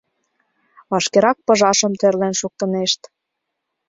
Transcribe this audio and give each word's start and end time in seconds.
Вашкерак 0.91 1.37
пыжашым 1.45 1.93
тӧрлен 1.99 2.33
шуктынешт. 2.39 3.01